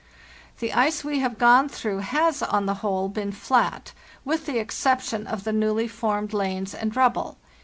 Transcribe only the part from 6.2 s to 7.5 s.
lanes and rubble.